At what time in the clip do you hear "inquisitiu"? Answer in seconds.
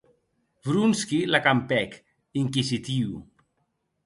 2.45-3.15